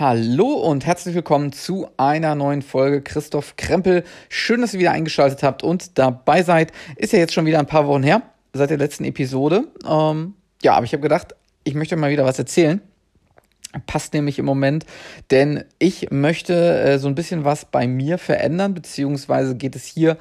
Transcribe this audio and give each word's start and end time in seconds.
Hallo 0.00 0.54
und 0.54 0.86
herzlich 0.86 1.14
willkommen 1.14 1.52
zu 1.52 1.86
einer 1.98 2.34
neuen 2.34 2.62
Folge 2.62 3.02
Christoph 3.02 3.56
Krempel. 3.56 4.02
Schön, 4.30 4.62
dass 4.62 4.72
ihr 4.72 4.80
wieder 4.80 4.92
eingeschaltet 4.92 5.42
habt 5.42 5.62
und 5.62 5.98
dabei 5.98 6.42
seid. 6.42 6.72
Ist 6.96 7.12
ja 7.12 7.18
jetzt 7.18 7.34
schon 7.34 7.44
wieder 7.44 7.58
ein 7.58 7.66
paar 7.66 7.86
Wochen 7.86 8.02
her, 8.02 8.22
seit 8.54 8.70
der 8.70 8.78
letzten 8.78 9.04
Episode. 9.04 9.64
Ähm, 9.86 10.36
ja, 10.62 10.72
aber 10.72 10.86
ich 10.86 10.94
habe 10.94 11.02
gedacht, 11.02 11.34
ich 11.64 11.74
möchte 11.74 11.96
mal 11.96 12.10
wieder 12.10 12.24
was 12.24 12.38
erzählen. 12.38 12.80
Passt 13.84 14.14
nämlich 14.14 14.38
im 14.38 14.46
Moment, 14.46 14.86
denn 15.30 15.64
ich 15.78 16.10
möchte 16.10 16.54
äh, 16.80 16.98
so 16.98 17.06
ein 17.06 17.14
bisschen 17.14 17.44
was 17.44 17.66
bei 17.66 17.86
mir 17.86 18.16
verändern, 18.16 18.72
beziehungsweise 18.72 19.54
geht 19.54 19.76
es 19.76 19.84
hier 19.84 20.16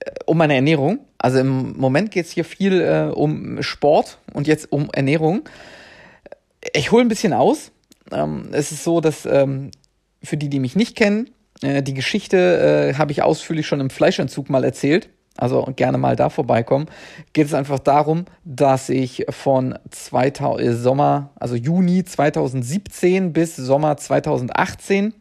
äh, 0.00 0.10
um 0.26 0.36
meine 0.36 0.56
Ernährung. 0.56 0.98
Also 1.16 1.38
im 1.38 1.72
Moment 1.78 2.10
geht 2.10 2.26
es 2.26 2.32
hier 2.32 2.44
viel 2.44 2.82
äh, 2.82 3.10
um 3.10 3.62
Sport 3.62 4.18
und 4.34 4.46
jetzt 4.46 4.70
um 4.70 4.90
Ernährung. 4.92 5.48
Ich 6.74 6.92
hole 6.92 7.02
ein 7.02 7.08
bisschen 7.08 7.32
aus 7.32 7.72
ähm, 8.10 8.48
es 8.52 8.72
ist 8.72 8.84
so, 8.84 9.00
dass 9.00 9.26
ähm, 9.26 9.70
für 10.22 10.36
die, 10.36 10.48
die 10.48 10.60
mich 10.60 10.76
nicht 10.76 10.96
kennen, 10.96 11.30
äh, 11.62 11.82
die 11.82 11.94
Geschichte 11.94 12.90
äh, 12.92 12.94
habe 12.94 13.12
ich 13.12 13.22
ausführlich 13.22 13.66
schon 13.66 13.80
im 13.80 13.90
Fleischentzug 13.90 14.50
mal 14.50 14.64
erzählt. 14.64 15.08
Also 15.36 15.66
gerne 15.76 15.96
mal 15.96 16.14
da 16.14 16.28
vorbeikommen. 16.28 16.86
Geht 17.32 17.46
es 17.46 17.54
einfach 17.54 17.78
darum, 17.78 18.26
dass 18.44 18.90
ich 18.90 19.24
von 19.30 19.78
2000, 19.90 20.60
äh, 20.60 20.74
Sommer, 20.74 21.30
also 21.36 21.54
Juni 21.54 22.04
2017 22.04 23.32
bis 23.32 23.56
Sommer 23.56 23.96
2018 23.96 25.14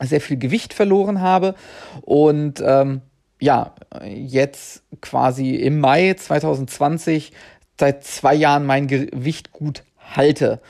sehr 0.00 0.20
viel 0.20 0.38
Gewicht 0.38 0.74
verloren 0.74 1.20
habe 1.20 1.54
und 2.02 2.62
ähm, 2.64 3.02
ja, 3.40 3.74
jetzt 4.04 4.82
quasi 5.00 5.54
im 5.54 5.80
Mai 5.80 6.14
2020 6.14 7.32
seit 7.78 8.04
zwei 8.04 8.34
Jahren 8.34 8.66
mein 8.66 8.88
Gewicht 8.88 9.52
gut 9.52 9.84
halte. 9.98 10.60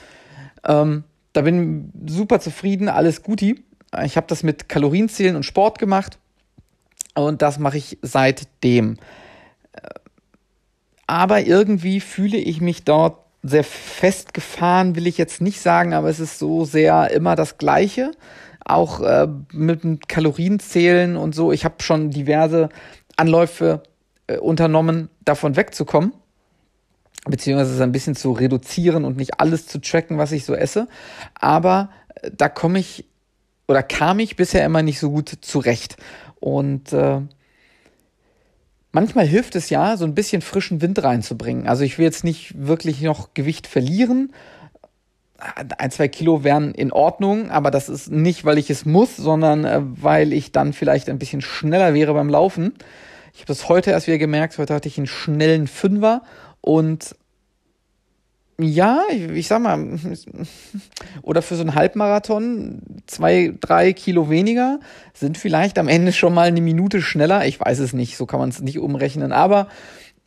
Ähm, 0.66 1.04
da 1.32 1.42
bin 1.42 1.92
ich 2.06 2.12
super 2.12 2.40
zufrieden, 2.40 2.88
alles 2.88 3.22
guti. 3.22 3.64
Ich 4.04 4.16
habe 4.16 4.26
das 4.26 4.42
mit 4.42 4.68
Kalorienzählen 4.68 5.36
und 5.36 5.44
Sport 5.44 5.78
gemacht 5.78 6.18
und 7.14 7.42
das 7.42 7.58
mache 7.58 7.78
ich 7.78 7.98
seitdem. 8.02 8.98
Aber 11.06 11.40
irgendwie 11.46 12.00
fühle 12.00 12.36
ich 12.36 12.60
mich 12.60 12.84
dort 12.84 13.18
sehr 13.42 13.64
festgefahren, 13.64 14.94
will 14.94 15.06
ich 15.06 15.16
jetzt 15.16 15.40
nicht 15.40 15.60
sagen, 15.60 15.94
aber 15.94 16.10
es 16.10 16.20
ist 16.20 16.38
so 16.38 16.64
sehr 16.64 17.10
immer 17.10 17.34
das 17.34 17.56
Gleiche. 17.56 18.10
Auch 18.64 19.00
äh, 19.00 19.26
mit 19.52 19.84
dem 19.84 20.00
Kalorienzählen 20.00 21.16
und 21.16 21.34
so. 21.34 21.52
Ich 21.52 21.64
habe 21.64 21.76
schon 21.82 22.10
diverse 22.10 22.68
Anläufe 23.16 23.82
äh, 24.26 24.36
unternommen, 24.36 25.08
davon 25.24 25.56
wegzukommen 25.56 26.12
beziehungsweise 27.26 27.74
es 27.74 27.80
ein 27.80 27.92
bisschen 27.92 28.16
zu 28.16 28.32
reduzieren 28.32 29.04
und 29.04 29.16
nicht 29.16 29.40
alles 29.40 29.66
zu 29.66 29.80
tracken, 29.80 30.18
was 30.18 30.32
ich 30.32 30.44
so 30.44 30.54
esse. 30.54 30.88
Aber 31.34 31.90
äh, 32.14 32.30
da 32.36 32.48
komme 32.48 32.78
ich 32.78 33.06
oder 33.68 33.82
kam 33.82 34.18
ich 34.18 34.36
bisher 34.36 34.64
immer 34.64 34.82
nicht 34.82 34.98
so 34.98 35.10
gut 35.10 35.30
zurecht. 35.42 35.96
Und 36.40 36.92
äh, 36.92 37.20
manchmal 38.92 39.26
hilft 39.26 39.54
es 39.56 39.70
ja, 39.70 39.96
so 39.96 40.04
ein 40.04 40.14
bisschen 40.14 40.40
frischen 40.40 40.80
Wind 40.80 41.02
reinzubringen. 41.02 41.68
Also 41.68 41.84
ich 41.84 41.98
will 41.98 42.06
jetzt 42.06 42.24
nicht 42.24 42.54
wirklich 42.56 43.02
noch 43.02 43.34
Gewicht 43.34 43.66
verlieren. 43.66 44.32
Ein, 45.38 45.90
zwei 45.90 46.08
Kilo 46.08 46.42
wären 46.42 46.74
in 46.74 46.92
Ordnung, 46.92 47.50
aber 47.50 47.70
das 47.70 47.88
ist 47.88 48.10
nicht, 48.10 48.44
weil 48.44 48.58
ich 48.58 48.70
es 48.70 48.86
muss, 48.86 49.16
sondern 49.16 49.64
äh, 49.64 49.80
weil 49.82 50.32
ich 50.32 50.50
dann 50.50 50.72
vielleicht 50.72 51.08
ein 51.08 51.18
bisschen 51.18 51.42
schneller 51.42 51.94
wäre 51.94 52.14
beim 52.14 52.28
Laufen. 52.28 52.74
Ich 53.34 53.40
habe 53.42 53.48
das 53.48 53.68
heute 53.68 53.92
erst 53.92 54.08
wieder 54.08 54.18
gemerkt. 54.18 54.58
Heute 54.58 54.74
hatte 54.74 54.88
ich 54.88 54.98
einen 54.98 55.06
schnellen 55.06 55.68
Fünfer 55.68 56.22
und 56.60 57.14
ja, 58.60 59.02
ich, 59.10 59.22
ich 59.30 59.46
sag 59.46 59.62
mal, 59.62 59.98
oder 61.22 61.42
für 61.42 61.54
so 61.54 61.60
einen 61.60 61.76
Halbmarathon 61.76 62.82
zwei, 63.06 63.54
drei 63.60 63.92
Kilo 63.92 64.30
weniger 64.30 64.80
sind 65.14 65.38
vielleicht 65.38 65.78
am 65.78 65.86
Ende 65.86 66.12
schon 66.12 66.34
mal 66.34 66.48
eine 66.48 66.60
Minute 66.60 67.00
schneller. 67.00 67.46
Ich 67.46 67.60
weiß 67.60 67.78
es 67.78 67.92
nicht, 67.92 68.16
so 68.16 68.26
kann 68.26 68.40
man 68.40 68.48
es 68.48 68.60
nicht 68.60 68.80
umrechnen, 68.80 69.30
aber 69.30 69.68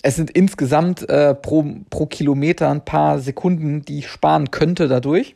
es 0.01 0.15
sind 0.15 0.31
insgesamt 0.31 1.07
äh, 1.09 1.35
pro, 1.35 1.65
pro 1.89 2.05
Kilometer 2.05 2.69
ein 2.69 2.85
paar 2.85 3.19
Sekunden, 3.19 3.83
die 3.83 3.99
ich 3.99 4.07
sparen 4.07 4.49
könnte 4.49 4.87
dadurch. 4.87 5.35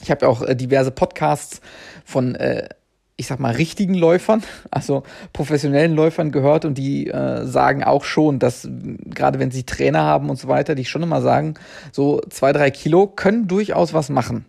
Ich 0.00 0.10
habe 0.10 0.22
ja 0.22 0.28
auch 0.28 0.42
äh, 0.42 0.54
diverse 0.54 0.92
Podcasts 0.92 1.60
von 2.04 2.36
äh, 2.36 2.68
ich 3.16 3.28
sag 3.28 3.38
mal, 3.38 3.54
richtigen 3.54 3.94
Läufern, 3.94 4.42
also 4.70 5.04
professionellen 5.32 5.94
Läufern 5.94 6.32
gehört 6.32 6.64
und 6.64 6.76
die 6.76 7.06
äh, 7.08 7.46
sagen 7.46 7.84
auch 7.84 8.04
schon, 8.04 8.40
dass 8.40 8.68
gerade 9.04 9.38
wenn 9.38 9.52
sie 9.52 9.62
Trainer 9.62 10.02
haben 10.02 10.30
und 10.30 10.36
so 10.36 10.48
weiter, 10.48 10.74
die 10.74 10.84
schon 10.84 11.02
immer 11.02 11.22
sagen, 11.22 11.54
so 11.92 12.20
zwei, 12.28 12.52
drei 12.52 12.70
Kilo 12.70 13.06
können 13.06 13.46
durchaus 13.46 13.94
was 13.94 14.08
machen. 14.08 14.46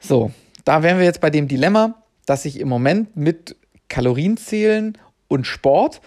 So, 0.00 0.30
da 0.64 0.82
wären 0.82 0.98
wir 0.98 1.04
jetzt 1.04 1.20
bei 1.20 1.30
dem 1.30 1.48
Dilemma, 1.48 1.94
dass 2.26 2.44
ich 2.44 2.60
im 2.60 2.68
Moment 2.68 3.16
mit 3.16 3.56
Kalorienzählen 3.88 4.98
und 5.28 5.46
Sport 5.46 6.02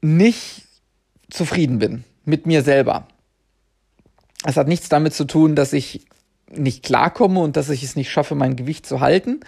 nicht 0.00 0.64
zufrieden 1.30 1.78
bin 1.78 2.04
mit 2.24 2.46
mir 2.46 2.62
selber. 2.62 3.06
Es 4.44 4.56
hat 4.56 4.68
nichts 4.68 4.88
damit 4.88 5.12
zu 5.12 5.24
tun, 5.24 5.54
dass 5.54 5.72
ich 5.72 6.06
nicht 6.50 6.84
klarkomme 6.84 7.40
und 7.40 7.56
dass 7.56 7.70
ich 7.70 7.82
es 7.82 7.96
nicht 7.96 8.10
schaffe, 8.10 8.34
mein 8.34 8.56
Gewicht 8.56 8.86
zu 8.86 9.00
halten. 9.00 9.40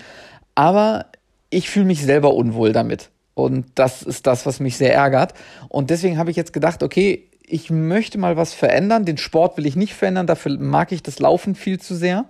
Aber 0.55 1.07
ich 1.51 1.71
fühle 1.71 1.87
mich 1.87 2.03
selber 2.03 2.35
unwohl 2.35 2.73
damit. 2.73 3.11
Und 3.35 3.67
das 3.77 4.03
ist 4.03 4.27
das, 4.27 4.47
was 4.47 4.59
mich 4.59 4.77
sehr 4.77 4.95
ärgert. 4.95 5.33
Und 5.69 5.91
deswegen 5.91 6.19
habe 6.19 6.31
ich 6.31 6.37
jetzt 6.37 6.53
gedacht, 6.53 6.83
okay, 6.83 7.29
ich 7.47 7.71
möchte 7.71 8.19
mal 8.19 8.37
was 8.37 8.53
verändern. 8.53 9.05
Den 9.05 9.17
Sport 9.17 9.57
will 9.57 9.67
ich 9.67 9.77
nicht 9.77 9.95
verändern, 9.95 10.27
dafür 10.27 10.59
mag 10.59 10.93
ich 10.93 11.03
das 11.03 11.19
Laufen 11.19 11.55
viel 11.55 11.79
zu 11.79 11.95
sehr. 11.95 12.27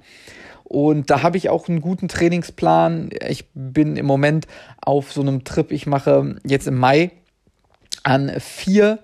Und 0.65 1.09
da 1.09 1.23
habe 1.23 1.39
ich 1.39 1.49
auch 1.49 1.69
einen 1.69 1.81
guten 1.81 2.09
Trainingsplan. 2.09 3.11
Ich 3.27 3.47
bin 3.55 3.97
im 3.97 4.05
Moment 4.05 4.47
auf 4.83 5.13
so 5.13 5.23
einem 5.23 5.45
Trip. 5.45 5.73
Ich 5.73 5.87
mache 5.87 6.37
jetzt 6.45 6.69
im 6.69 6.77
Mai 6.77 7.11
an 8.03 8.31
vier 8.39 8.99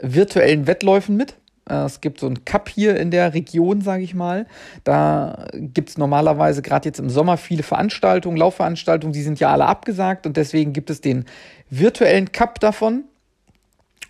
virtuellen 0.00 0.66
Wettläufen 0.66 1.16
mit. 1.16 1.34
Äh, 1.68 1.84
es 1.84 2.00
gibt 2.00 2.20
so 2.20 2.26
einen 2.26 2.44
Cup 2.44 2.68
hier 2.68 2.98
in 2.98 3.10
der 3.10 3.34
Region, 3.34 3.80
sage 3.80 4.02
ich 4.02 4.14
mal. 4.14 4.46
Da 4.84 5.46
gibt 5.54 5.90
es 5.90 5.98
normalerweise 5.98 6.62
gerade 6.62 6.88
jetzt 6.88 6.98
im 6.98 7.10
Sommer 7.10 7.36
viele 7.36 7.62
Veranstaltungen, 7.62 8.36
Laufveranstaltungen, 8.36 9.12
die 9.12 9.22
sind 9.22 9.40
ja 9.40 9.52
alle 9.52 9.66
abgesagt 9.66 10.26
und 10.26 10.36
deswegen 10.36 10.72
gibt 10.72 10.90
es 10.90 11.00
den 11.00 11.24
virtuellen 11.70 12.32
Cup 12.32 12.60
davon. 12.60 13.04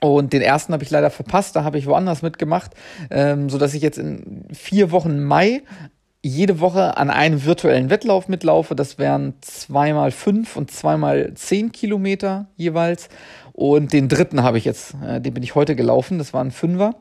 Und 0.01 0.33
den 0.33 0.43
ersten 0.43 0.73
habe 0.73 0.83
ich 0.83 0.91
leider 0.91 1.11
verpasst, 1.11 1.55
da 1.55 1.63
habe 1.63 1.79
ich 1.79 1.87
woanders 1.87 2.23
mitgemacht, 2.23 2.73
ähm, 3.11 3.49
sodass 3.49 3.73
ich 3.73 3.83
jetzt 3.83 3.99
in 3.99 4.45
vier 4.53 4.91
Wochen 4.91 5.23
Mai 5.23 5.63
jede 6.25 6.61
Woche 6.61 6.97
an 6.97 7.11
einem 7.11 7.45
virtuellen 7.45 7.91
Wettlauf 7.91 8.29
mitlaufe. 8.29 8.75
Das 8.75 8.99
wären 8.99 9.35
zweimal 9.43 10.11
fünf 10.11 10.57
und 10.57 10.71
zweimal 10.73 11.35
zehn 11.35 11.71
Kilometer 11.71 12.47
jeweils. 12.57 13.09
Und 13.53 13.93
den 13.93 14.09
dritten 14.09 14.43
habe 14.43 14.59
ich 14.59 14.65
jetzt, 14.65 14.95
äh, 15.05 15.21
den 15.21 15.35
bin 15.35 15.43
ich 15.43 15.55
heute 15.55 15.77
gelaufen, 15.77 16.19
das 16.19 16.33
war 16.33 16.43
ein 16.43 16.51
Fünfer. 16.51 16.95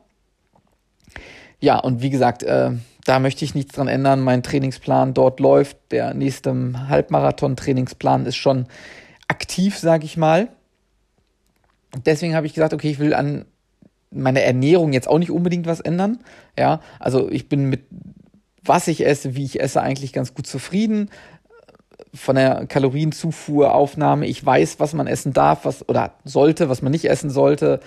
Ja, 1.62 1.78
und 1.78 2.02
wie 2.02 2.10
gesagt, 2.10 2.42
äh, 2.42 2.72
da 3.04 3.20
möchte 3.20 3.44
ich 3.44 3.54
nichts 3.54 3.76
dran 3.76 3.86
ändern. 3.86 4.20
Mein 4.20 4.42
Trainingsplan 4.42 5.14
dort 5.14 5.38
läuft. 5.38 5.76
Der 5.92 6.12
nächste 6.12 6.52
Halbmarathon-Trainingsplan 6.88 8.26
ist 8.26 8.34
schon 8.34 8.66
aktiv, 9.28 9.78
sage 9.78 10.04
ich 10.04 10.16
mal. 10.16 10.48
Deswegen 12.04 12.34
habe 12.34 12.46
ich 12.46 12.54
gesagt, 12.54 12.74
okay, 12.74 12.90
ich 12.90 12.98
will 12.98 13.14
an 13.14 13.44
meiner 14.10 14.40
Ernährung 14.40 14.92
jetzt 14.92 15.06
auch 15.06 15.20
nicht 15.20 15.30
unbedingt 15.30 15.66
was 15.66 15.78
ändern. 15.78 16.18
Ja, 16.58 16.80
also 16.98 17.30
ich 17.30 17.48
bin 17.48 17.66
mit 17.66 17.84
was 18.64 18.88
ich 18.88 19.06
esse, 19.06 19.36
wie 19.36 19.44
ich 19.44 19.60
esse, 19.60 19.82
eigentlich 19.82 20.12
ganz 20.12 20.34
gut 20.34 20.48
zufrieden. 20.48 21.10
Von 22.12 22.34
der 22.34 22.66
Kalorienzufuhr, 22.66 23.72
Aufnahme, 23.72 24.26
ich 24.26 24.44
weiß, 24.44 24.80
was 24.80 24.94
man 24.94 25.06
essen 25.06 25.32
darf, 25.32 25.64
was 25.64 25.88
oder 25.88 26.14
sollte, 26.24 26.68
was 26.68 26.82
man 26.82 26.90
nicht 26.90 27.08
essen 27.08 27.30
sollte 27.30 27.78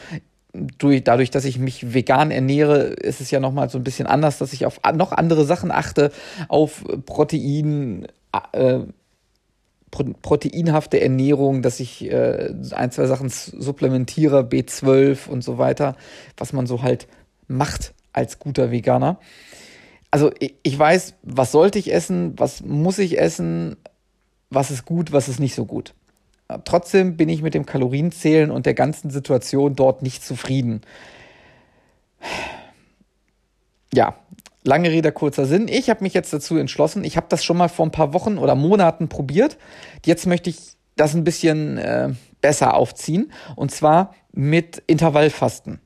durch, 0.77 1.03
dadurch, 1.03 1.31
dass 1.31 1.45
ich 1.45 1.59
mich 1.59 1.93
vegan 1.93 2.31
ernähre, 2.31 2.83
ist 2.83 3.21
es 3.21 3.31
ja 3.31 3.39
nochmal 3.39 3.69
so 3.69 3.77
ein 3.77 3.83
bisschen 3.83 4.07
anders, 4.07 4.37
dass 4.37 4.53
ich 4.53 4.65
auf 4.65 4.79
noch 4.93 5.11
andere 5.11 5.45
Sachen 5.45 5.71
achte, 5.71 6.11
auf 6.47 6.83
Protein, 7.05 8.07
äh, 8.51 8.79
proteinhafte 9.89 10.99
Ernährung, 11.01 11.61
dass 11.61 11.79
ich 11.79 12.09
äh, 12.11 12.53
ein, 12.71 12.91
zwei 12.91 13.05
Sachen 13.05 13.29
supplementiere, 13.29 14.41
B12 14.41 15.27
und 15.27 15.43
so 15.43 15.57
weiter, 15.57 15.95
was 16.37 16.53
man 16.53 16.67
so 16.67 16.81
halt 16.81 17.07
macht 17.47 17.93
als 18.11 18.39
guter 18.39 18.71
Veganer. 18.71 19.19
Also 20.11 20.31
ich, 20.39 20.55
ich 20.63 20.77
weiß, 20.77 21.15
was 21.23 21.51
sollte 21.51 21.79
ich 21.79 21.93
essen, 21.93 22.33
was 22.37 22.63
muss 22.63 22.99
ich 22.99 23.19
essen, 23.19 23.77
was 24.49 24.71
ist 24.71 24.85
gut, 24.85 25.11
was 25.11 25.27
ist 25.27 25.39
nicht 25.39 25.55
so 25.55 25.65
gut. 25.65 25.93
Trotzdem 26.63 27.17
bin 27.17 27.29
ich 27.29 27.41
mit 27.41 27.55
dem 27.55 27.65
Kalorienzählen 27.65 28.51
und 28.51 28.65
der 28.65 28.75
ganzen 28.75 29.09
Situation 29.09 29.75
dort 29.75 30.03
nicht 30.03 30.23
zufrieden. 30.23 30.81
Ja, 33.93 34.15
lange 34.63 34.91
Rede, 34.91 35.11
kurzer 35.11 35.45
Sinn. 35.45 35.67
Ich 35.67 35.89
habe 35.89 36.03
mich 36.03 36.13
jetzt 36.13 36.33
dazu 36.33 36.57
entschlossen. 36.57 37.03
Ich 37.03 37.17
habe 37.17 37.27
das 37.29 37.43
schon 37.43 37.57
mal 37.57 37.69
vor 37.69 37.85
ein 37.85 37.91
paar 37.91 38.13
Wochen 38.13 38.37
oder 38.37 38.55
Monaten 38.55 39.09
probiert. 39.09 39.57
Jetzt 40.05 40.27
möchte 40.27 40.51
ich 40.51 40.57
das 40.95 41.15
ein 41.15 41.23
bisschen 41.23 41.77
äh, 41.77 42.13
besser 42.41 42.75
aufziehen. 42.75 43.31
Und 43.55 43.71
zwar 43.71 44.13
mit 44.31 44.83
Intervallfasten. 44.85 45.79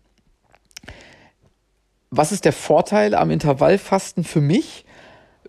Was 2.09 2.31
ist 2.31 2.44
der 2.44 2.53
Vorteil 2.53 3.15
am 3.15 3.31
Intervallfasten 3.31 4.23
für 4.23 4.41
mich? 4.41 4.85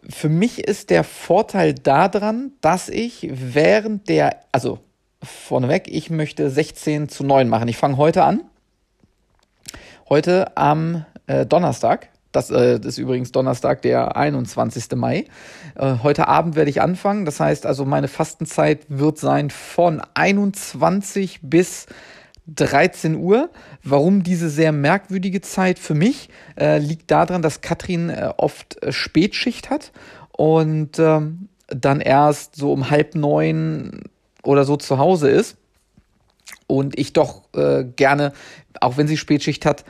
Für 0.09 0.29
mich 0.29 0.59
ist 0.61 0.91
der 0.91 1.05
Vorteil 1.05 1.75
daran, 1.75 2.53
dass 2.61 2.89
ich 2.89 3.29
während 3.33 4.09
der, 4.09 4.41
also 4.53 4.79
vorneweg, 5.23 5.89
ich 5.89 6.11
möchte 6.11 6.51
16 6.51 7.09
zu 7.09 7.25
9 7.25 7.49
machen. 7.49 7.69
Ich 7.69 7.77
fange 7.77 7.97
heute 7.97 8.25
an. 8.25 8.43
Heute 10.09 10.57
am 10.57 11.05
äh, 11.27 11.47
Donnerstag. 11.47 12.09
Das 12.33 12.51
äh, 12.51 12.79
ist 12.79 12.99
übrigens 12.99 13.33
Donnerstag, 13.33 13.83
der 13.83 14.17
21. 14.17 14.93
Mai. 14.95 15.27
Äh, 15.75 15.97
heute 16.03 16.29
Abend 16.29 16.55
werde 16.55 16.71
ich 16.71 16.81
anfangen. 16.81 17.25
Das 17.25 17.41
heißt 17.41 17.67
also, 17.67 17.85
meine 17.85 18.09
Fastenzeit 18.09 18.87
wird 18.89 19.19
sein 19.19 19.51
von 19.51 20.01
21 20.15 21.41
bis 21.43 21.87
13 22.47 23.17
Uhr. 23.17 23.51
Warum 23.83 24.23
diese 24.23 24.49
sehr 24.49 24.73
merkwürdige 24.73 25.41
Zeit 25.41 25.79
für 25.79 25.95
mich? 25.95 26.29
Äh, 26.59 26.79
liegt 26.79 27.11
daran, 27.11 27.43
dass 27.43 27.61
Katrin 27.61 28.11
äh, 28.11 28.33
oft 28.37 28.83
äh, 28.83 28.93
Spätschicht 28.93 29.71
hat 29.71 29.93
und 30.33 30.99
ähm, 30.99 31.49
dann 31.67 32.01
erst 32.01 32.57
so 32.57 32.73
um 32.73 32.91
halb 32.91 33.15
neun 33.15 34.03
oder 34.43 34.65
so 34.65 34.77
zu 34.77 34.99
Hause 34.99 35.29
ist. 35.29 35.57
Und 36.67 36.99
ich 36.99 37.13
doch 37.13 37.43
äh, 37.55 37.85
gerne, 37.85 38.33
auch 38.81 38.97
wenn 38.97 39.09
sie 39.09 39.17
Spätschicht 39.17 39.67
hat, 39.67 39.85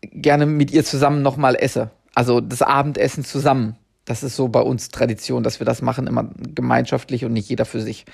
gerne 0.00 0.46
mit 0.46 0.70
ihr 0.70 0.84
zusammen 0.84 1.22
nochmal 1.22 1.56
esse. 1.56 1.90
Also 2.14 2.40
das 2.40 2.62
Abendessen 2.62 3.24
zusammen. 3.24 3.76
Das 4.04 4.22
ist 4.22 4.36
so 4.36 4.48
bei 4.48 4.60
uns 4.60 4.88
Tradition, 4.88 5.42
dass 5.42 5.60
wir 5.60 5.64
das 5.64 5.82
machen, 5.82 6.06
immer 6.06 6.30
gemeinschaftlich 6.36 7.24
und 7.24 7.32
nicht 7.32 7.48
jeder 7.48 7.64
für 7.64 7.80
sich. 7.80 8.04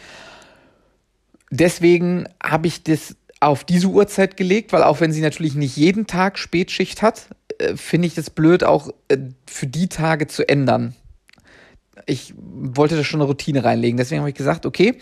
Deswegen 1.51 2.29
habe 2.43 2.67
ich 2.67 2.83
das 2.83 3.17
auf 3.41 3.65
diese 3.65 3.87
Uhrzeit 3.87 4.37
gelegt, 4.37 4.73
weil 4.73 4.83
auch 4.83 5.01
wenn 5.01 5.13
sie 5.13 5.21
natürlich 5.21 5.55
nicht 5.55 5.77
jeden 5.77 6.07
Tag 6.07 6.39
Spätschicht 6.39 7.03
hat, 7.03 7.29
äh, 7.59 7.77
finde 7.77 8.07
ich 8.07 8.15
das 8.15 8.31
blöd, 8.31 8.65
auch 8.65 8.91
äh, 9.09 9.19
für 9.47 9.67
die 9.67 9.89
Tage 9.89 10.27
zu 10.27 10.47
ändern. 10.49 10.95
Ich 12.07 12.35
wollte 12.37 12.97
da 12.97 13.05
schon 13.05 13.21
eine 13.21 13.29
Routine 13.29 13.65
reinlegen. 13.65 13.97
Deswegen 13.97 14.21
habe 14.21 14.31
ich 14.31 14.37
gesagt, 14.37 14.67
okay, 14.67 14.99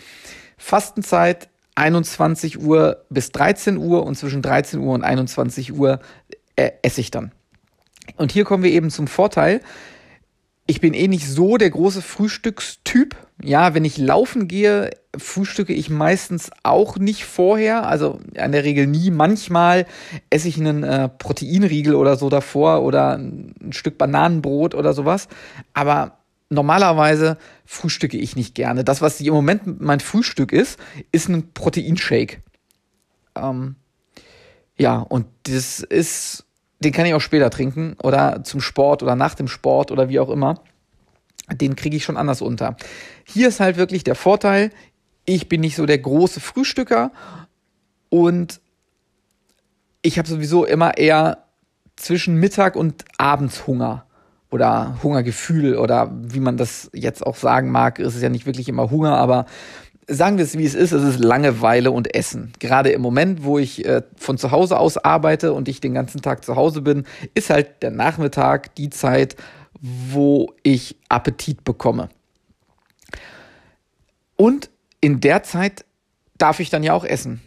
Fastenzeit 0.57 1.49
21 1.75 2.59
Uhr 2.59 3.05
bis 3.09 3.31
13 3.31 3.77
Uhr 3.77 4.05
und 4.05 4.15
zwischen 4.15 4.41
13 4.41 4.79
Uhr 4.79 4.93
und 4.93 5.03
21 5.03 5.73
Uhr 5.73 5.99
äh, 6.55 6.71
esse 6.81 7.01
ich 7.01 7.11
dann. 7.11 7.31
Und 8.15 8.31
hier 8.31 8.45
kommen 8.45 8.63
wir 8.63 8.71
eben 8.71 8.89
zum 8.89 9.07
Vorteil. 9.07 9.61
Ich 10.65 10.81
bin 10.81 10.93
eh 10.93 11.07
nicht 11.07 11.27
so 11.27 11.57
der 11.57 11.69
große 11.69 12.01
Frühstückstyp. 12.01 13.15
Ja, 13.41 13.73
wenn 13.73 13.85
ich 13.85 13.97
laufen 13.97 14.47
gehe, 14.47 14.89
frühstücke 15.15 15.73
ich 15.73 15.89
meistens 15.89 16.51
auch 16.63 16.97
nicht 16.97 17.23
vorher. 17.23 17.87
Also 17.87 18.19
in 18.33 18.51
der 18.51 18.63
Regel 18.65 18.87
nie. 18.87 19.11
Manchmal 19.11 19.85
esse 20.29 20.49
ich 20.49 20.57
einen 20.57 20.83
äh, 20.83 21.07
Proteinriegel 21.07 21.95
oder 21.95 22.17
so 22.17 22.29
davor 22.29 22.83
oder 22.83 23.17
ein 23.17 23.53
Stück 23.71 23.97
Bananenbrot 23.97 24.75
oder 24.75 24.93
sowas. 24.93 25.29
Aber 25.73 26.16
normalerweise 26.49 27.37
frühstücke 27.65 28.17
ich 28.17 28.35
nicht 28.35 28.55
gerne. 28.55 28.83
Das, 28.83 29.01
was 29.01 29.19
im 29.21 29.33
Moment 29.33 29.81
mein 29.81 29.99
Frühstück 29.99 30.51
ist, 30.51 30.79
ist 31.11 31.29
ein 31.29 31.53
Proteinshake. 31.53 32.41
Ähm, 33.35 33.75
ja, 34.77 34.99
und 34.99 35.25
das 35.43 35.79
ist, 35.79 36.45
den 36.79 36.93
kann 36.93 37.05
ich 37.05 37.13
auch 37.13 37.21
später 37.21 37.49
trinken 37.49 37.95
oder 38.01 38.43
zum 38.43 38.61
Sport 38.61 39.03
oder 39.03 39.15
nach 39.15 39.35
dem 39.35 39.47
Sport 39.47 39.91
oder 39.91 40.09
wie 40.09 40.19
auch 40.19 40.29
immer. 40.29 40.61
Den 41.51 41.75
kriege 41.75 41.97
ich 41.97 42.03
schon 42.03 42.17
anders 42.17 42.41
unter. 42.41 42.75
Hier 43.25 43.47
ist 43.47 43.59
halt 43.59 43.77
wirklich 43.77 44.03
der 44.03 44.15
Vorteil, 44.15 44.71
ich 45.25 45.49
bin 45.49 45.61
nicht 45.61 45.75
so 45.75 45.85
der 45.85 45.97
große 45.97 46.39
Frühstücker 46.39 47.11
und 48.09 48.61
ich 50.01 50.17
habe 50.17 50.27
sowieso 50.27 50.65
immer 50.65 50.97
eher 50.97 51.43
zwischen 51.95 52.35
Mittag 52.35 52.75
und 52.75 53.03
Abends 53.17 53.67
Hunger 53.67 54.06
oder 54.49 54.97
Hungergefühl 55.03 55.75
oder 55.77 56.11
wie 56.13 56.39
man 56.39 56.57
das 56.57 56.89
jetzt 56.93 57.25
auch 57.25 57.35
sagen 57.35 57.69
mag, 57.69 57.99
ist 57.99 58.15
es 58.15 58.21
ja 58.21 58.29
nicht 58.29 58.45
wirklich 58.45 58.69
immer 58.69 58.89
Hunger, 58.89 59.17
aber 59.17 59.45
sagen 60.07 60.37
wir 60.37 60.45
es 60.45 60.57
wie 60.57 60.65
es 60.65 60.73
ist, 60.73 60.93
es 60.93 61.03
ist 61.03 61.19
Langeweile 61.19 61.91
und 61.91 62.15
Essen. 62.15 62.53
Gerade 62.59 62.91
im 62.91 63.01
Moment, 63.01 63.43
wo 63.43 63.59
ich 63.59 63.85
äh, 63.85 64.03
von 64.15 64.37
zu 64.37 64.51
Hause 64.51 64.79
aus 64.79 64.97
arbeite 64.97 65.53
und 65.53 65.67
ich 65.67 65.81
den 65.81 65.93
ganzen 65.93 66.21
Tag 66.21 66.45
zu 66.45 66.55
Hause 66.55 66.81
bin, 66.81 67.05
ist 67.33 67.49
halt 67.49 67.83
der 67.83 67.91
Nachmittag 67.91 68.73
die 68.75 68.89
Zeit, 68.89 69.35
wo 69.81 70.53
ich 70.63 70.95
Appetit 71.09 71.63
bekomme. 71.63 72.09
Und 74.37 74.69
in 75.01 75.19
der 75.19 75.43
Zeit 75.43 75.83
darf 76.37 76.59
ich 76.59 76.69
dann 76.69 76.83
ja 76.83 76.93
auch 76.93 77.03
essen 77.03 77.41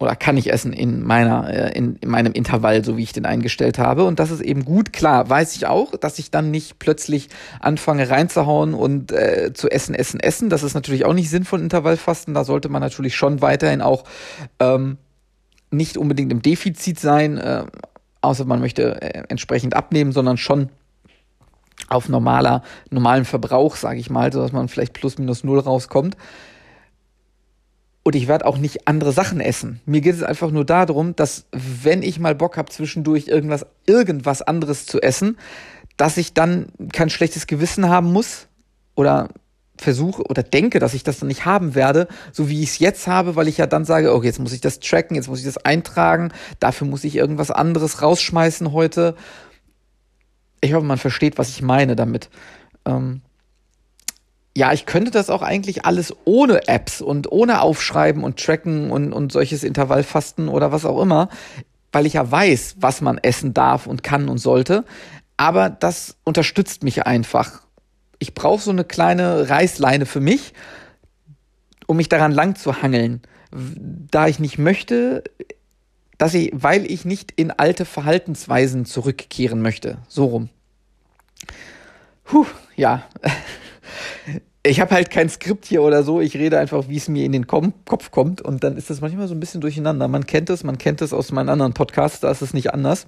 oder 0.00 0.16
kann 0.16 0.38
ich 0.38 0.50
essen 0.50 0.72
in 0.72 1.04
meiner 1.04 1.48
äh, 1.50 1.76
in, 1.76 1.96
in 1.96 2.08
meinem 2.08 2.32
Intervall, 2.32 2.82
so 2.82 2.96
wie 2.96 3.02
ich 3.02 3.12
den 3.12 3.26
eingestellt 3.26 3.78
habe. 3.78 4.04
Und 4.04 4.18
das 4.18 4.30
ist 4.30 4.40
eben 4.40 4.64
gut. 4.64 4.94
Klar, 4.94 5.28
weiß 5.28 5.54
ich 5.56 5.66
auch, 5.66 5.94
dass 5.94 6.18
ich 6.18 6.30
dann 6.30 6.50
nicht 6.50 6.78
plötzlich 6.78 7.28
anfange 7.60 8.08
reinzuhauen 8.08 8.72
und 8.72 9.12
äh, 9.12 9.52
zu 9.52 9.68
essen, 9.70 9.94
essen, 9.94 10.18
essen. 10.18 10.48
Das 10.48 10.62
ist 10.62 10.72
natürlich 10.72 11.04
auch 11.04 11.12
nicht 11.12 11.28
Sinn 11.28 11.44
von 11.44 11.62
Intervallfasten. 11.62 12.32
Da 12.32 12.44
sollte 12.44 12.70
man 12.70 12.80
natürlich 12.80 13.14
schon 13.14 13.42
weiterhin 13.42 13.82
auch 13.82 14.04
ähm, 14.58 14.96
nicht 15.70 15.98
unbedingt 15.98 16.32
im 16.32 16.40
Defizit 16.40 16.98
sein, 16.98 17.36
äh, 17.36 17.64
außer 18.22 18.46
man 18.46 18.60
möchte 18.60 19.02
äh, 19.02 19.24
entsprechend 19.28 19.76
abnehmen, 19.76 20.12
sondern 20.12 20.38
schon 20.38 20.70
auf 21.88 22.08
normaler, 22.08 22.62
normalen 22.88 23.26
Verbrauch, 23.26 23.76
sage 23.76 24.00
ich 24.00 24.08
mal, 24.08 24.32
so 24.32 24.40
dass 24.40 24.52
man 24.52 24.68
vielleicht 24.68 24.94
plus 24.94 25.18
minus 25.18 25.44
null 25.44 25.58
rauskommt. 25.58 26.16
Und 28.02 28.16
ich 28.16 28.28
werde 28.28 28.46
auch 28.46 28.56
nicht 28.56 28.88
andere 28.88 29.12
Sachen 29.12 29.40
essen. 29.40 29.80
Mir 29.84 30.00
geht 30.00 30.14
es 30.14 30.22
einfach 30.22 30.50
nur 30.50 30.64
darum, 30.64 31.14
dass 31.16 31.46
wenn 31.52 32.02
ich 32.02 32.18
mal 32.18 32.34
Bock 32.34 32.56
habe, 32.56 32.70
zwischendurch 32.70 33.28
irgendwas, 33.28 33.66
irgendwas 33.86 34.40
anderes 34.40 34.86
zu 34.86 35.02
essen, 35.02 35.36
dass 35.96 36.16
ich 36.16 36.32
dann 36.32 36.68
kein 36.92 37.10
schlechtes 37.10 37.46
Gewissen 37.46 37.88
haben 37.88 38.10
muss 38.10 38.48
oder 38.94 39.28
versuche 39.76 40.22
oder 40.22 40.42
denke, 40.42 40.78
dass 40.78 40.94
ich 40.94 41.02
das 41.02 41.18
dann 41.18 41.28
nicht 41.28 41.44
haben 41.44 41.74
werde, 41.74 42.08
so 42.32 42.48
wie 42.48 42.62
ich 42.62 42.70
es 42.70 42.78
jetzt 42.78 43.06
habe, 43.06 43.36
weil 43.36 43.48
ich 43.48 43.58
ja 43.58 43.66
dann 43.66 43.84
sage, 43.84 44.14
okay, 44.14 44.26
jetzt 44.26 44.38
muss 44.38 44.52
ich 44.52 44.60
das 44.60 44.80
tracken, 44.80 45.14
jetzt 45.14 45.28
muss 45.28 45.40
ich 45.40 45.44
das 45.44 45.58
eintragen, 45.58 46.32
dafür 46.58 46.86
muss 46.86 47.04
ich 47.04 47.16
irgendwas 47.16 47.50
anderes 47.50 48.02
rausschmeißen 48.02 48.72
heute. 48.72 49.14
Ich 50.60 50.74
hoffe, 50.74 50.84
man 50.84 50.98
versteht, 50.98 51.38
was 51.38 51.48
ich 51.48 51.62
meine 51.62 51.96
damit. 51.96 52.30
Ähm, 52.84 53.22
ja, 54.56 54.72
ich 54.72 54.84
könnte 54.86 55.10
das 55.10 55.30
auch 55.30 55.42
eigentlich 55.42 55.84
alles 55.84 56.14
ohne 56.24 56.66
Apps 56.66 57.00
und 57.00 57.30
ohne 57.30 57.60
Aufschreiben 57.60 58.24
und 58.24 58.44
Tracken 58.44 58.90
und, 58.90 59.12
und 59.12 59.30
solches 59.32 59.62
Intervallfasten 59.62 60.48
oder 60.48 60.72
was 60.72 60.84
auch 60.84 61.00
immer, 61.00 61.28
weil 61.92 62.06
ich 62.06 62.14
ja 62.14 62.30
weiß, 62.30 62.76
was 62.80 63.00
man 63.00 63.18
essen 63.18 63.54
darf 63.54 63.86
und 63.86 64.02
kann 64.02 64.28
und 64.28 64.38
sollte. 64.38 64.84
Aber 65.36 65.70
das 65.70 66.16
unterstützt 66.24 66.82
mich 66.82 67.06
einfach. 67.06 67.62
Ich 68.18 68.34
brauche 68.34 68.60
so 68.60 68.70
eine 68.70 68.84
kleine 68.84 69.48
Reißleine 69.48 70.04
für 70.04 70.20
mich, 70.20 70.52
um 71.86 71.96
mich 71.96 72.08
daran 72.08 72.32
lang 72.32 72.56
zu 72.56 72.82
hangeln. 72.82 73.22
Da 73.50 74.28
ich 74.28 74.38
nicht 74.38 74.58
möchte, 74.58 75.24
dass 76.18 76.34
ich, 76.34 76.50
weil 76.52 76.90
ich 76.90 77.04
nicht 77.04 77.32
in 77.36 77.50
alte 77.50 77.84
Verhaltensweisen 77.84 78.84
zurückkehren 78.84 79.62
möchte. 79.62 79.98
So 80.08 80.26
rum. 80.26 80.48
Puh, 82.24 82.46
ja. 82.76 83.04
ich 84.62 84.80
habe 84.80 84.94
halt 84.94 85.10
kein 85.10 85.28
Skript 85.28 85.64
hier 85.64 85.82
oder 85.82 86.02
so. 86.02 86.20
Ich 86.20 86.34
rede 86.36 86.58
einfach, 86.58 86.88
wie 86.88 86.96
es 86.96 87.08
mir 87.08 87.24
in 87.24 87.32
den 87.32 87.46
Kopf 87.46 88.10
kommt. 88.10 88.42
Und 88.42 88.62
dann 88.62 88.76
ist 88.76 88.90
das 88.90 89.00
manchmal 89.00 89.26
so 89.26 89.34
ein 89.34 89.40
bisschen 89.40 89.60
durcheinander. 89.60 90.06
Man 90.08 90.26
kennt 90.26 90.50
es, 90.50 90.64
man 90.64 90.76
kennt 90.76 91.00
es 91.00 91.12
aus 91.12 91.32
meinen 91.32 91.48
anderen 91.48 91.72
Podcasts, 91.72 92.20
da 92.20 92.30
ist 92.30 92.42
es 92.42 92.52
nicht 92.52 92.74
anders. 92.74 93.06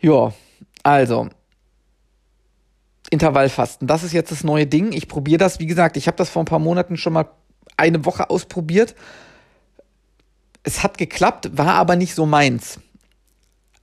Ja, 0.00 0.32
also. 0.82 1.28
Intervallfasten, 3.10 3.88
das 3.88 4.04
ist 4.04 4.12
jetzt 4.12 4.30
das 4.30 4.44
neue 4.44 4.66
Ding. 4.66 4.92
Ich 4.92 5.08
probiere 5.08 5.38
das, 5.38 5.58
wie 5.58 5.66
gesagt, 5.66 5.96
ich 5.96 6.06
habe 6.06 6.16
das 6.16 6.30
vor 6.30 6.42
ein 6.42 6.46
paar 6.46 6.60
Monaten 6.60 6.96
schon 6.96 7.12
mal 7.12 7.28
eine 7.76 8.04
Woche 8.04 8.30
ausprobiert. 8.30 8.94
Es 10.62 10.82
hat 10.82 10.96
geklappt, 10.96 11.56
war 11.58 11.74
aber 11.74 11.96
nicht 11.96 12.14
so 12.14 12.24
meins. 12.24 12.78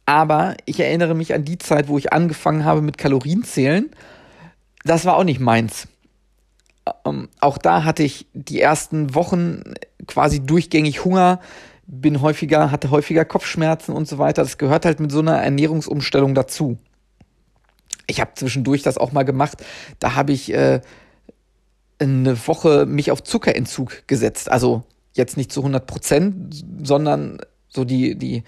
Aber 0.05 0.55
ich 0.65 0.79
erinnere 0.79 1.13
mich 1.13 1.33
an 1.33 1.43
die 1.43 1.57
Zeit, 1.57 1.89
wo 1.89 1.97
ich 1.97 2.13
angefangen 2.13 2.63
habe 2.63 2.81
mit 2.81 2.97
Kalorienzählen 2.97 3.91
das 4.87 5.05
war 5.05 5.17
auch 5.17 5.23
nicht 5.23 5.39
meins. 5.39 5.87
Ähm, 7.05 7.29
auch 7.39 7.57
da 7.57 7.83
hatte 7.83 8.03
ich 8.03 8.27
die 8.33 8.61
ersten 8.61 9.13
Wochen 9.13 9.61
quasi 10.07 10.39
durchgängig 10.39 11.03
Hunger, 11.03 11.39
bin 11.85 12.21
häufiger, 12.21 12.71
hatte 12.71 12.91
häufiger 12.91 13.25
Kopfschmerzen 13.25 13.93
und 13.93 14.07
so 14.07 14.17
weiter. 14.17 14.43
Das 14.43 14.57
gehört 14.57 14.85
halt 14.85 14.99
mit 14.99 15.11
so 15.11 15.19
einer 15.19 15.41
Ernährungsumstellung 15.41 16.35
dazu. 16.35 16.77
Ich 18.07 18.21
habe 18.21 18.31
zwischendurch 18.35 18.83
das 18.83 18.97
auch 18.97 19.11
mal 19.11 19.23
gemacht. 19.23 19.63
Da 19.99 20.15
habe 20.15 20.31
ich 20.31 20.53
äh, 20.53 20.81
eine 21.99 22.47
Woche 22.47 22.85
mich 22.85 23.11
auf 23.11 23.23
Zuckerentzug 23.23 24.07
gesetzt. 24.07 24.51
Also 24.51 24.83
jetzt 25.13 25.37
nicht 25.37 25.51
zu 25.51 25.61
100 25.61 25.85
Prozent, 25.85 26.65
sondern 26.83 27.39
so 27.69 27.83
die, 27.83 28.15
die 28.15 28.43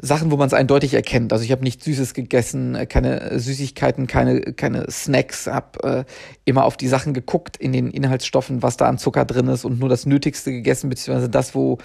Sachen, 0.00 0.30
wo 0.30 0.36
man 0.36 0.46
es 0.46 0.54
eindeutig 0.54 0.94
erkennt. 0.94 1.32
Also 1.32 1.44
ich 1.44 1.52
habe 1.52 1.62
nichts 1.62 1.84
Süßes 1.84 2.14
gegessen, 2.14 2.74
äh, 2.74 2.86
keine 2.86 3.38
Süßigkeiten, 3.38 4.06
keine, 4.06 4.40
keine 4.40 4.90
Snacks, 4.90 5.46
habe 5.46 5.82
äh, 5.82 6.04
immer 6.44 6.64
auf 6.64 6.76
die 6.76 6.88
Sachen 6.88 7.14
geguckt 7.14 7.56
in 7.56 7.72
den 7.72 7.90
Inhaltsstoffen, 7.90 8.62
was 8.62 8.76
da 8.76 8.86
an 8.86 8.98
Zucker 8.98 9.24
drin 9.24 9.48
ist 9.48 9.64
und 9.64 9.78
nur 9.78 9.88
das 9.88 10.06
Nötigste 10.06 10.52
gegessen, 10.52 10.90
beziehungsweise 10.90 11.30
das, 11.30 11.54
wo, 11.54 11.78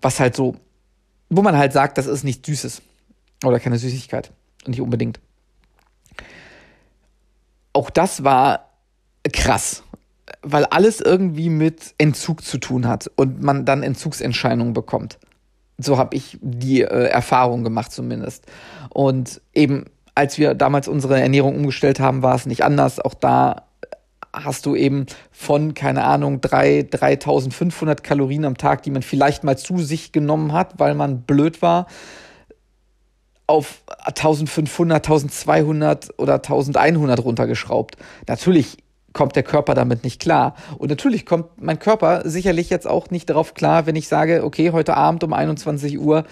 was 0.00 0.20
halt 0.20 0.36
so, 0.36 0.56
wo 1.28 1.42
man 1.42 1.56
halt 1.56 1.72
sagt, 1.72 1.98
das 1.98 2.06
ist 2.06 2.24
nichts 2.24 2.46
Süßes 2.46 2.82
oder 3.44 3.60
keine 3.60 3.78
Süßigkeit. 3.78 4.32
Nicht 4.66 4.80
unbedingt. 4.80 5.20
auch 7.72 7.90
das 7.90 8.24
war 8.24 8.70
krass, 9.32 9.82
weil 10.42 10.64
alles 10.66 11.00
irgendwie 11.00 11.50
mit 11.50 11.94
Entzug 11.98 12.42
zu 12.42 12.58
tun 12.58 12.86
hat 12.86 13.10
und 13.16 13.42
man 13.42 13.64
dann 13.64 13.82
Entzugsentscheidungen 13.82 14.72
bekommt. 14.72 15.18
So 15.78 15.98
habe 15.98 16.16
ich 16.16 16.38
die 16.40 16.82
äh, 16.82 17.06
Erfahrung 17.06 17.64
gemacht 17.64 17.92
zumindest. 17.92 18.46
Und 18.90 19.40
eben, 19.54 19.86
als 20.14 20.38
wir 20.38 20.54
damals 20.54 20.88
unsere 20.88 21.20
Ernährung 21.20 21.56
umgestellt 21.56 22.00
haben, 22.00 22.22
war 22.22 22.34
es 22.34 22.46
nicht 22.46 22.64
anders. 22.64 23.00
Auch 23.00 23.14
da 23.14 23.64
hast 24.32 24.66
du 24.66 24.74
eben 24.74 25.06
von, 25.30 25.74
keine 25.74 26.04
Ahnung, 26.04 26.40
3, 26.40 26.88
3500 26.90 28.02
Kalorien 28.02 28.44
am 28.44 28.56
Tag, 28.56 28.82
die 28.82 28.90
man 28.90 29.02
vielleicht 29.02 29.44
mal 29.44 29.56
zu 29.56 29.78
sich 29.78 30.12
genommen 30.12 30.52
hat, 30.52 30.78
weil 30.78 30.94
man 30.94 31.22
blöd 31.22 31.62
war, 31.62 31.86
auf 33.46 33.82
1500, 34.04 35.04
1200 35.04 36.18
oder 36.18 36.34
1100 36.34 37.22
runtergeschraubt. 37.22 37.96
Natürlich 38.26 38.78
kommt 39.14 39.36
der 39.36 39.42
Körper 39.42 39.72
damit 39.74 40.04
nicht 40.04 40.20
klar. 40.20 40.54
Und 40.76 40.90
natürlich 40.90 41.24
kommt 41.24 41.62
mein 41.62 41.78
Körper 41.78 42.28
sicherlich 42.28 42.68
jetzt 42.68 42.86
auch 42.86 43.08
nicht 43.10 43.30
darauf 43.30 43.54
klar, 43.54 43.86
wenn 43.86 43.96
ich 43.96 44.08
sage, 44.08 44.44
okay, 44.44 44.72
heute 44.72 44.94
Abend 44.96 45.24
um 45.24 45.32
21 45.32 45.98
Uhr 45.98 46.24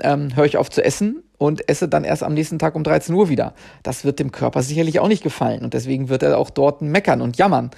ähm, 0.00 0.36
höre 0.36 0.44
ich 0.44 0.58
auf 0.58 0.68
zu 0.68 0.84
essen 0.84 1.22
und 1.38 1.68
esse 1.68 1.88
dann 1.88 2.04
erst 2.04 2.22
am 2.22 2.34
nächsten 2.34 2.58
Tag 2.58 2.74
um 2.74 2.84
13 2.84 3.14
Uhr 3.14 3.28
wieder. 3.28 3.54
Das 3.82 4.04
wird 4.04 4.18
dem 4.18 4.32
Körper 4.32 4.62
sicherlich 4.62 5.00
auch 5.00 5.08
nicht 5.08 5.22
gefallen 5.22 5.64
und 5.64 5.72
deswegen 5.72 6.08
wird 6.08 6.22
er 6.22 6.36
auch 6.36 6.50
dort 6.50 6.82
meckern 6.82 7.22
und 7.22 7.38
jammern. 7.38 7.70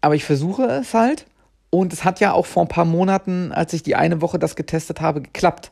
Aber 0.00 0.14
ich 0.14 0.24
versuche 0.24 0.62
es 0.64 0.94
halt 0.94 1.26
und 1.70 1.92
es 1.92 2.04
hat 2.04 2.20
ja 2.20 2.32
auch 2.32 2.46
vor 2.46 2.62
ein 2.64 2.68
paar 2.68 2.84
Monaten, 2.84 3.52
als 3.52 3.72
ich 3.72 3.82
die 3.82 3.96
eine 3.96 4.22
Woche 4.22 4.38
das 4.38 4.56
getestet 4.56 5.00
habe, 5.00 5.20
geklappt. 5.20 5.70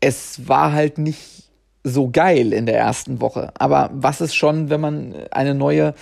Es 0.00 0.48
war 0.48 0.72
halt 0.72 0.98
nicht 0.98 1.50
so 1.82 2.10
geil 2.10 2.52
in 2.52 2.66
der 2.66 2.78
ersten 2.78 3.20
Woche. 3.20 3.52
Aber 3.58 3.90
was 3.92 4.20
ist 4.20 4.34
schon, 4.34 4.68
wenn 4.68 4.80
man 4.80 5.14
eine 5.30 5.54
neue 5.54 5.94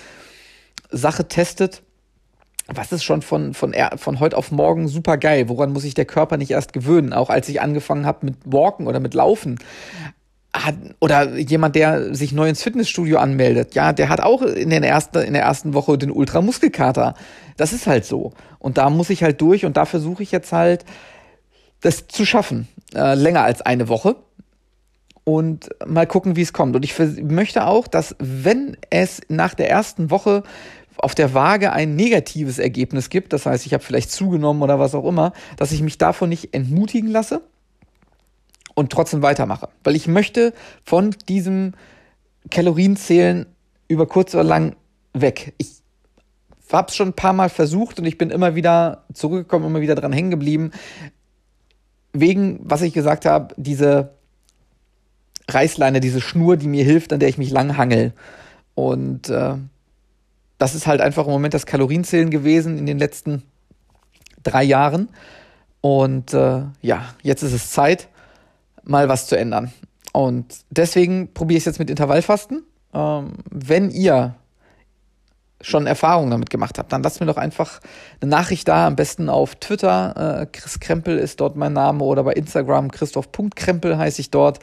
Sache 0.90 1.28
testet, 1.28 1.82
was 2.68 2.92
ist 2.92 3.02
schon 3.02 3.22
von, 3.22 3.54
von, 3.54 3.74
von 3.96 4.20
heute 4.20 4.36
auf 4.36 4.50
morgen 4.52 4.88
super 4.88 5.16
geil? 5.16 5.48
Woran 5.48 5.72
muss 5.72 5.82
sich 5.82 5.94
der 5.94 6.04
Körper 6.04 6.36
nicht 6.36 6.50
erst 6.50 6.74
gewöhnen? 6.74 7.14
Auch 7.14 7.30
als 7.30 7.48
ich 7.48 7.62
angefangen 7.62 8.04
habe 8.04 8.26
mit 8.26 8.36
Walken 8.44 8.86
oder 8.86 9.00
mit 9.00 9.14
Laufen. 9.14 9.58
Hat, 10.52 10.74
oder 11.00 11.36
jemand, 11.38 11.76
der 11.76 12.14
sich 12.14 12.32
neu 12.32 12.48
ins 12.48 12.62
Fitnessstudio 12.62 13.18
anmeldet, 13.18 13.74
ja, 13.74 13.92
der 13.92 14.08
hat 14.08 14.20
auch 14.20 14.42
in, 14.42 14.70
den 14.70 14.82
ersten, 14.82 15.18
in 15.18 15.32
der 15.32 15.42
ersten 15.42 15.72
Woche 15.72 15.96
den 15.96 16.10
Ultramuskelkater. 16.10 17.14
Das 17.56 17.72
ist 17.72 17.86
halt 17.86 18.04
so. 18.04 18.32
Und 18.58 18.76
da 18.76 18.90
muss 18.90 19.10
ich 19.10 19.22
halt 19.22 19.40
durch 19.40 19.64
und 19.64 19.76
da 19.76 19.86
versuche 19.86 20.22
ich 20.22 20.30
jetzt 20.30 20.52
halt, 20.52 20.84
das 21.80 22.08
zu 22.08 22.26
schaffen. 22.26 22.68
Äh, 22.94 23.14
länger 23.14 23.44
als 23.44 23.62
eine 23.62 23.88
Woche. 23.88 24.16
Und 25.24 25.68
mal 25.86 26.06
gucken, 26.06 26.36
wie 26.36 26.42
es 26.42 26.54
kommt. 26.54 26.74
Und 26.74 26.84
ich 26.84 26.98
möchte 27.22 27.66
auch, 27.66 27.86
dass 27.86 28.16
wenn 28.18 28.78
es 28.88 29.20
nach 29.28 29.54
der 29.54 29.70
ersten 29.70 30.10
Woche 30.10 30.42
auf 30.98 31.14
der 31.14 31.34
Waage 31.34 31.72
ein 31.72 31.96
negatives 31.96 32.58
Ergebnis 32.58 33.10
gibt, 33.10 33.32
das 33.32 33.46
heißt, 33.46 33.66
ich 33.66 33.74
habe 33.74 33.84
vielleicht 33.84 34.10
zugenommen 34.10 34.62
oder 34.62 34.78
was 34.78 34.94
auch 34.94 35.06
immer, 35.06 35.32
dass 35.56 35.72
ich 35.72 35.82
mich 35.82 35.98
davon 35.98 36.28
nicht 36.28 36.54
entmutigen 36.54 37.10
lasse 37.10 37.42
und 38.74 38.90
trotzdem 38.90 39.22
weitermache. 39.22 39.68
Weil 39.84 39.96
ich 39.96 40.08
möchte 40.08 40.52
von 40.84 41.14
diesem 41.28 41.74
Kalorienzählen 42.50 43.46
über 43.88 44.06
kurz 44.06 44.34
oder 44.34 44.44
lang 44.44 44.76
weg. 45.12 45.54
Ich 45.58 45.78
habe 46.72 46.88
es 46.88 46.96
schon 46.96 47.08
ein 47.08 47.14
paar 47.14 47.32
Mal 47.32 47.48
versucht 47.48 47.98
und 47.98 48.06
ich 48.06 48.18
bin 48.18 48.30
immer 48.30 48.54
wieder 48.54 49.04
zurückgekommen, 49.14 49.66
immer 49.66 49.80
wieder 49.80 49.94
dran 49.94 50.12
hängen 50.12 50.30
geblieben. 50.30 50.72
Wegen, 52.12 52.60
was 52.62 52.82
ich 52.82 52.92
gesagt 52.92 53.24
habe, 53.24 53.54
diese 53.56 54.14
Reißleine, 55.48 56.00
diese 56.00 56.20
Schnur, 56.20 56.56
die 56.56 56.68
mir 56.68 56.84
hilft, 56.84 57.12
an 57.12 57.20
der 57.20 57.28
ich 57.28 57.38
mich 57.38 57.50
lang 57.50 57.76
hangel. 57.76 58.12
Und 58.74 59.30
äh, 59.30 59.54
das 60.58 60.74
ist 60.74 60.86
halt 60.86 61.00
einfach 61.00 61.26
im 61.26 61.32
Moment 61.32 61.54
das 61.54 61.66
Kalorienzählen 61.66 62.30
gewesen 62.30 62.78
in 62.78 62.86
den 62.86 62.98
letzten 62.98 63.42
drei 64.42 64.64
Jahren. 64.64 65.08
Und 65.80 66.34
äh, 66.34 66.62
ja, 66.82 67.14
jetzt 67.22 67.42
ist 67.42 67.52
es 67.52 67.70
Zeit, 67.70 68.08
mal 68.82 69.08
was 69.08 69.26
zu 69.26 69.38
ändern. 69.38 69.72
Und 70.12 70.46
deswegen 70.70 71.32
probiere 71.32 71.58
ich 71.58 71.62
es 71.62 71.66
jetzt 71.66 71.78
mit 71.78 71.90
Intervallfasten. 71.90 72.64
Ähm, 72.92 73.34
wenn 73.50 73.90
ihr 73.90 74.34
schon 75.60 75.86
Erfahrungen 75.86 76.30
damit 76.30 76.50
gemacht 76.50 76.78
habt, 76.78 76.92
dann 76.92 77.02
lasst 77.02 77.20
mir 77.20 77.26
doch 77.26 77.36
einfach 77.36 77.80
eine 78.20 78.30
Nachricht 78.30 78.68
da, 78.68 78.86
am 78.86 78.96
besten 78.96 79.28
auf 79.28 79.56
Twitter. 79.56 80.42
Äh, 80.42 80.46
Chris 80.46 80.80
Krempel 80.80 81.18
ist 81.18 81.40
dort 81.40 81.56
mein 81.56 81.72
Name 81.72 82.04
oder 82.04 82.24
bei 82.24 82.32
Instagram 82.32 82.90
Christoph.krempel 82.90 83.98
heiße 83.98 84.20
ich 84.20 84.30
dort. 84.30 84.60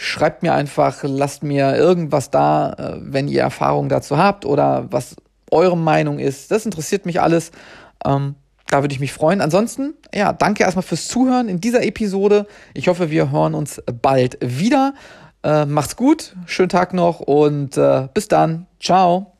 Schreibt 0.00 0.44
mir 0.44 0.54
einfach, 0.54 1.02
lasst 1.02 1.42
mir 1.42 1.74
irgendwas 1.74 2.30
da, 2.30 2.72
äh, 2.74 2.98
wenn 3.00 3.26
ihr 3.26 3.40
Erfahrungen 3.40 3.88
dazu 3.88 4.16
habt 4.16 4.46
oder 4.46 4.86
was 4.92 5.16
eure 5.50 5.76
Meinung 5.76 6.20
ist. 6.20 6.52
Das 6.52 6.64
interessiert 6.64 7.04
mich 7.04 7.20
alles. 7.20 7.50
Ähm, 8.04 8.36
da 8.68 8.84
würde 8.84 8.92
ich 8.92 9.00
mich 9.00 9.12
freuen. 9.12 9.40
Ansonsten, 9.40 9.94
ja, 10.14 10.32
danke 10.32 10.62
erstmal 10.62 10.84
fürs 10.84 11.08
Zuhören 11.08 11.48
in 11.48 11.60
dieser 11.60 11.82
Episode. 11.82 12.46
Ich 12.74 12.86
hoffe, 12.86 13.10
wir 13.10 13.32
hören 13.32 13.54
uns 13.54 13.82
bald 14.00 14.38
wieder. 14.40 14.94
Äh, 15.42 15.66
macht's 15.66 15.96
gut, 15.96 16.36
schönen 16.46 16.68
Tag 16.68 16.94
noch 16.94 17.18
und 17.18 17.76
äh, 17.76 18.06
bis 18.14 18.28
dann. 18.28 18.68
Ciao. 18.78 19.32